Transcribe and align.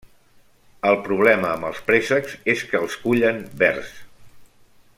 El 0.91 0.95
problema 1.07 1.51
amb 1.57 1.67
els 1.69 1.81
préssecs 1.89 2.33
és 2.55 2.65
que 2.71 2.81
els 2.87 2.97
cullen 3.05 3.39
verds. 3.61 3.93